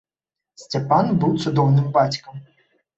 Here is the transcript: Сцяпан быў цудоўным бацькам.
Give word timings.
Сцяпан 0.61 1.13
быў 1.21 1.37
цудоўным 1.47 1.87
бацькам. 2.03 2.45